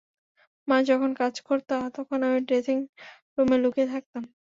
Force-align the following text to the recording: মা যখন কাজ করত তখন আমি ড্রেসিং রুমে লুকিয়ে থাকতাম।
মা 0.67 0.77
যখন 0.89 1.11
কাজ 1.21 1.35
করত 1.47 1.69
তখন 1.97 2.19
আমি 2.27 2.39
ড্রেসিং 2.47 2.77
রুমে 3.35 3.57
লুকিয়ে 3.63 3.87
থাকতাম। 3.93 4.23